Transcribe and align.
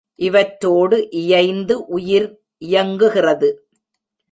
இவற்றோடு 0.19 1.09
இயைந்து 1.11 1.85
உயிர் 1.87 2.27
இயங்குகிறது. 2.57 3.49